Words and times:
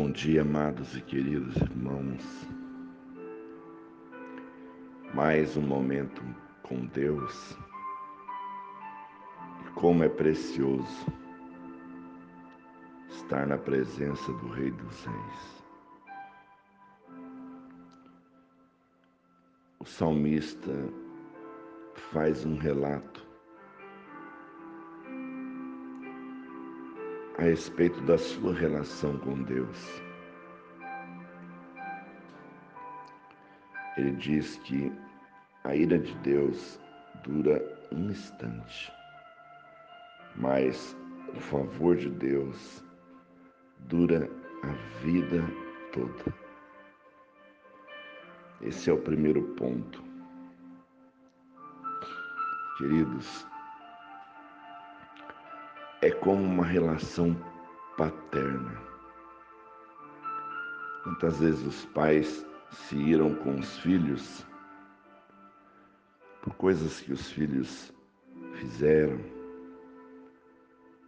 Bom 0.00 0.12
dia, 0.12 0.42
amados 0.42 0.96
e 0.96 1.00
queridos 1.00 1.56
irmãos. 1.56 2.22
Mais 5.12 5.56
um 5.56 5.60
momento 5.60 6.22
com 6.62 6.86
Deus. 6.86 7.58
E 9.66 9.70
como 9.74 10.04
é 10.04 10.08
precioso 10.08 11.04
estar 13.10 13.44
na 13.44 13.58
presença 13.58 14.32
do 14.34 14.48
Rei 14.50 14.70
dos 14.70 15.04
Reis. 15.04 15.64
O 19.80 19.84
salmista 19.84 20.72
faz 22.12 22.46
um 22.46 22.56
relato 22.56 23.27
a 27.38 27.42
respeito 27.42 28.00
da 28.02 28.18
sua 28.18 28.52
relação 28.52 29.16
com 29.18 29.42
Deus. 29.44 30.02
Ele 33.96 34.10
diz 34.12 34.56
que 34.58 34.92
a 35.64 35.74
ira 35.74 35.98
de 35.98 36.14
Deus 36.18 36.80
dura 37.22 37.62
um 37.92 38.10
instante, 38.10 38.92
mas 40.36 40.96
o 41.34 41.40
favor 41.40 41.96
de 41.96 42.10
Deus 42.10 42.84
dura 43.86 44.28
a 44.64 45.02
vida 45.04 45.42
toda. 45.92 46.34
Esse 48.60 48.90
é 48.90 48.92
o 48.92 49.00
primeiro 49.00 49.42
ponto. 49.54 50.02
Queridos, 52.76 53.46
é 56.00 56.10
como 56.10 56.42
uma 56.42 56.64
relação 56.64 57.36
paterna. 57.96 58.80
Muitas 61.04 61.40
vezes 61.40 61.66
os 61.66 61.84
pais 61.86 62.46
se 62.70 62.96
iram 62.96 63.34
com 63.36 63.58
os 63.58 63.78
filhos 63.78 64.46
por 66.42 66.54
coisas 66.54 67.00
que 67.00 67.12
os 67.12 67.30
filhos 67.30 67.92
fizeram, 68.54 69.18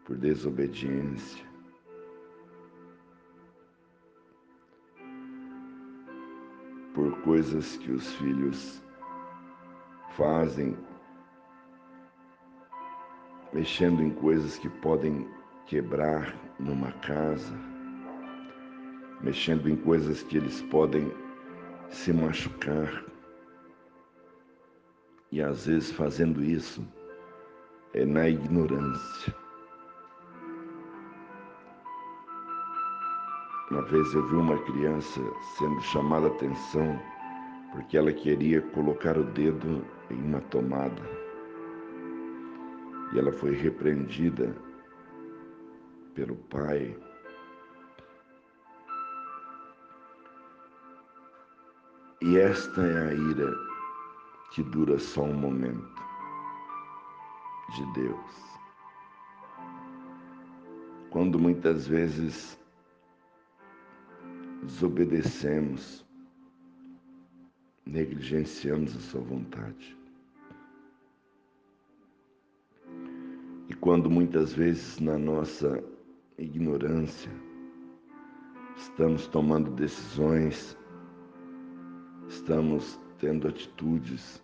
por 0.05 0.17
desobediência. 0.17 1.45
Por 6.95 7.17
coisas 7.23 7.77
que 7.77 7.93
os 7.93 8.13
filhos 8.15 8.83
fazem 10.17 10.77
mexendo 13.53 14.03
em 14.03 14.11
coisas 14.11 14.59
que 14.59 14.69
podem 14.69 15.29
quebrar 15.67 16.35
numa 16.59 16.93
casa, 16.93 17.55
mexendo 19.21 19.69
em 19.69 19.77
coisas 19.77 20.23
que 20.23 20.37
eles 20.37 20.63
podem 20.63 21.13
se 21.89 22.13
machucar. 22.13 23.05
E 25.33 25.41
às 25.41 25.67
vezes 25.67 25.91
fazendo 25.93 26.43
isso 26.43 26.87
é 27.95 28.05
na 28.05 28.29
ignorância. 28.29 29.35
Uma 33.71 33.83
vez 33.83 34.13
eu 34.15 34.27
vi 34.29 34.35
uma 34.35 34.59
criança 34.65 35.21
sendo 35.57 35.81
chamada 35.83 36.27
a 36.27 36.31
atenção 36.31 37.01
porque 37.73 37.97
ela 37.97 38.13
queria 38.13 38.61
colocar 38.61 39.17
o 39.17 39.23
dedo 39.23 39.85
em 40.11 40.21
uma 40.25 40.41
tomada 40.41 41.20
e 43.13 43.19
ela 43.19 43.33
foi 43.33 43.55
repreendida 43.55 44.55
pelo 46.15 46.37
pai. 46.37 46.97
E 52.23 52.37
esta 52.39 52.83
é 52.83 53.09
a 53.09 53.15
ira 53.15 53.53
que 54.53 54.63
dura 54.63 54.99
só 54.99 55.23
um 55.23 55.35
momento 55.35 56.03
de 57.75 57.93
Deus. 57.95 58.51
Quando 61.11 61.39
muitas 61.39 61.87
vezes 61.87 62.59
desobedecemos, 64.63 66.07
negligenciamos 67.87 68.97
a 68.97 69.01
sua 69.01 69.21
vontade. 69.21 70.00
E 73.71 73.75
quando 73.75 74.11
muitas 74.11 74.53
vezes 74.53 74.99
na 74.99 75.17
nossa 75.17 75.81
ignorância 76.37 77.31
estamos 78.77 79.29
tomando 79.29 79.71
decisões, 79.71 80.77
estamos 82.29 83.01
tendo 83.21 83.47
atitudes, 83.47 84.43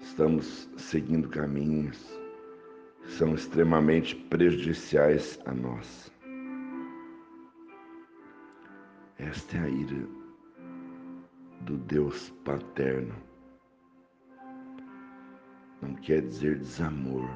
estamos 0.00 0.66
seguindo 0.78 1.28
caminhos 1.28 2.18
que 3.02 3.10
são 3.10 3.34
extremamente 3.34 4.16
prejudiciais 4.16 5.38
a 5.44 5.52
nós. 5.52 6.10
Esta 9.18 9.58
é 9.58 9.60
a 9.60 9.68
ira 9.68 10.08
do 11.60 11.76
Deus 11.76 12.30
paterno. 12.46 13.14
Não 15.82 15.94
quer 15.96 16.22
dizer 16.22 16.58
desamor 16.58 17.28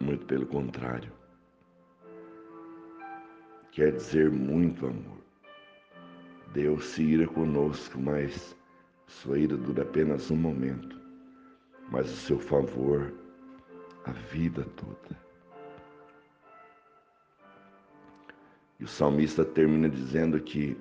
muito 0.00 0.26
pelo 0.26 0.46
contrário. 0.46 1.12
Quer 3.72 3.92
dizer 3.92 4.30
muito 4.30 4.86
amor. 4.86 5.18
Deus 6.52 6.84
se 6.84 7.02
ira 7.02 7.26
conosco, 7.26 8.00
mas 8.00 8.56
sua 9.06 9.38
ira 9.38 9.56
dura 9.56 9.82
apenas 9.82 10.30
um 10.30 10.36
momento, 10.36 10.98
mas 11.90 12.10
o 12.10 12.16
seu 12.16 12.38
favor 12.38 13.12
a 14.04 14.12
vida 14.12 14.64
toda. 14.76 15.28
E 18.80 18.84
o 18.84 18.88
salmista 18.88 19.44
termina 19.44 19.88
dizendo 19.88 20.40
que 20.40 20.76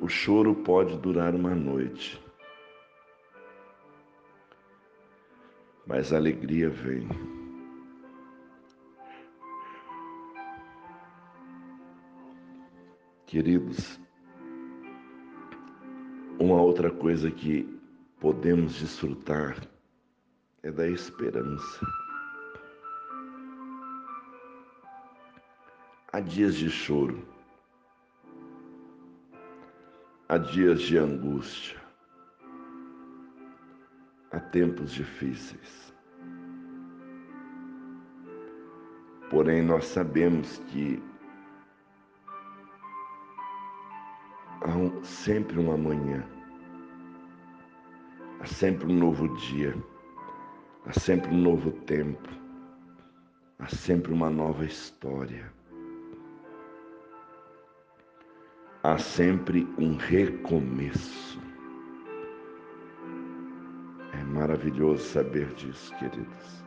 o 0.00 0.08
choro 0.08 0.54
pode 0.54 0.98
durar 0.98 1.34
uma 1.34 1.54
noite, 1.54 2.22
mas 5.86 6.12
a 6.12 6.16
alegria 6.16 6.68
vem. 6.68 7.45
Queridos, 13.26 14.00
uma 16.38 16.62
outra 16.62 16.92
coisa 16.92 17.28
que 17.28 17.68
podemos 18.20 18.78
desfrutar 18.78 19.60
é 20.62 20.70
da 20.70 20.88
esperança. 20.88 21.84
Há 26.12 26.20
dias 26.20 26.54
de 26.54 26.70
choro, 26.70 27.26
há 30.28 30.38
dias 30.38 30.82
de 30.82 30.96
angústia, 30.96 31.82
há 34.30 34.38
tempos 34.38 34.92
difíceis. 34.92 35.92
Porém, 39.28 39.62
nós 39.62 39.86
sabemos 39.86 40.58
que 40.68 41.02
há 44.66 45.04
sempre 45.04 45.58
um 45.58 45.70
amanhã, 45.70 46.24
há 48.40 48.46
sempre 48.46 48.86
um 48.86 48.98
novo 48.98 49.28
dia, 49.36 49.74
há 50.84 50.92
sempre 50.92 51.32
um 51.32 51.38
novo 51.40 51.70
tempo, 51.70 52.28
há 53.58 53.68
sempre 53.68 54.12
uma 54.12 54.28
nova 54.28 54.64
história. 54.64 55.54
Há 58.82 58.98
sempre 58.98 59.66
um 59.78 59.96
recomeço. 59.96 61.40
É 64.12 64.22
maravilhoso 64.22 65.02
saber 65.02 65.52
disso, 65.54 65.92
queridos. 65.96 66.65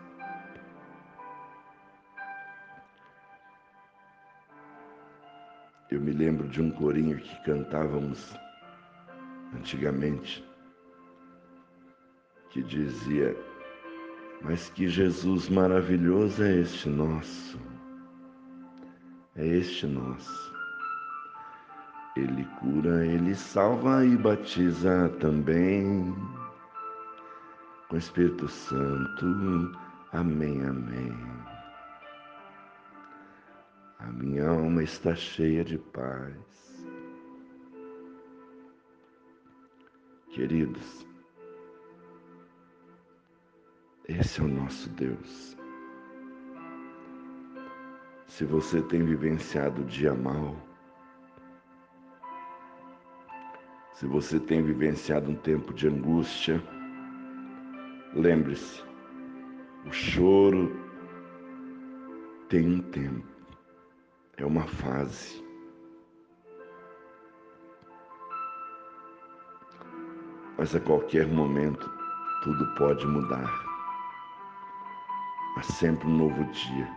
Eu 5.92 6.00
me 6.00 6.12
lembro 6.12 6.48
de 6.48 6.62
um 6.62 6.70
corinho 6.70 7.18
que 7.18 7.44
cantávamos 7.44 8.38
antigamente, 9.56 10.48
que 12.52 12.62
dizia: 12.62 13.36
Mas 14.44 14.70
que 14.70 14.88
Jesus 14.88 15.50
maravilhoso 15.50 16.44
é 16.44 16.58
este 16.58 16.88
nosso, 16.90 17.60
é 19.36 19.46
este 19.48 19.88
nosso. 19.88 20.50
Ele 22.16 22.46
cura, 22.60 23.06
ele 23.06 23.34
salva 23.34 24.06
e 24.06 24.16
batiza 24.16 25.10
também 25.20 26.14
com 27.88 27.96
o 27.96 27.98
Espírito 27.98 28.48
Santo. 28.48 29.26
Amém, 30.12 30.64
amém. 30.66 31.18
A 34.00 34.12
minha 34.13 34.48
alma 34.48 34.81
está 34.81 35.13
cheia 35.13 35.62
de 35.63 35.78
paz. 35.78 36.34
Queridos, 40.30 41.06
esse 44.07 44.40
é 44.40 44.44
o 44.44 44.48
nosso 44.48 44.90
Deus. 44.92 45.57
Se 48.25 48.46
você 48.46 48.81
tem 48.84 49.04
vivenciado 49.04 49.81
o 49.81 49.86
dia 49.86 50.13
mal, 50.13 50.56
se 53.92 54.06
você 54.07 54.40
tem 54.40 54.63
vivenciado 54.63 55.30
um 55.30 55.36
tempo 55.36 55.74
de 55.74 55.90
angústia, 55.90 56.63
lembre-se, 58.13 58.81
o 59.86 59.92
choro 59.92 60.72
tem 62.48 62.66
um 62.66 62.81
tempo, 62.81 63.39
é 64.40 64.46
uma 64.46 64.66
fase. 64.66 65.44
Mas 70.58 70.76
a 70.76 70.80
qualquer 70.80 71.28
momento 71.28 71.90
tudo 72.44 72.66
pode 72.76 73.06
mudar. 73.06 73.68
Há 75.58 75.64
sempre 75.64 76.08
um 76.08 76.18
novo 76.18 76.44
dia, 76.52 76.88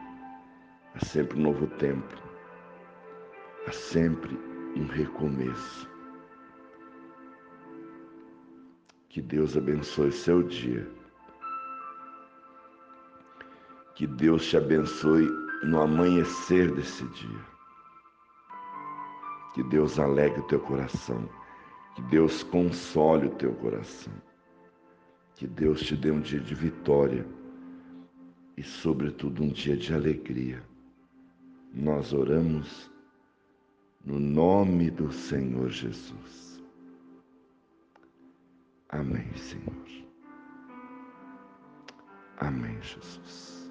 há 0.94 1.05
sempre 1.05 1.39
um 1.39 1.43
novo 1.43 1.67
tempo, 1.79 2.15
há 3.67 3.73
sempre 3.73 4.39
um 4.77 4.87
recomeço. 4.87 5.91
Que 9.09 9.21
Deus 9.21 9.56
abençoe 9.56 10.12
seu 10.12 10.43
dia. 10.44 10.89
Que 13.94 14.06
Deus 14.06 14.47
te 14.47 14.56
abençoe 14.56 15.42
no 15.62 15.81
amanhecer 15.81 16.73
desse 16.73 17.05
dia. 17.09 17.53
Que 19.55 19.62
Deus 19.62 19.99
alegre 19.99 20.41
o 20.41 20.47
teu 20.47 20.61
coração. 20.61 21.29
Que 21.94 22.03
Deus 22.03 22.43
console 22.43 23.26
o 23.26 23.35
teu 23.37 23.55
coração. 23.55 24.12
Que 25.35 25.47
Deus 25.47 25.81
te 25.82 25.97
dê 25.97 26.11
um 26.11 26.20
dia 26.20 26.41
de 26.41 26.55
vitória 26.55 27.26
e, 28.56 28.62
sobretudo, 28.62 29.43
um 29.43 29.49
dia 29.49 29.76
de 29.76 29.94
alegria. 29.94 30.62
Nós 31.75 32.12
oramos 32.12 32.91
no 34.05 34.19
nome 34.19 34.91
do 34.91 35.12
Senhor 35.12 35.70
Jesus. 35.70 36.62
Amém, 38.88 39.35
Senhor. 39.37 39.73
Amém, 42.38 42.76
Jesus. 42.82 43.62